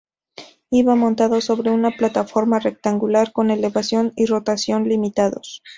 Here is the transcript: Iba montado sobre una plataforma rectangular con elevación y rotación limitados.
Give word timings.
Iba 0.71 0.95
montado 0.95 1.41
sobre 1.41 1.69
una 1.69 1.91
plataforma 1.91 2.57
rectangular 2.57 3.31
con 3.31 3.51
elevación 3.51 4.13
y 4.15 4.25
rotación 4.25 4.89
limitados. 4.89 5.61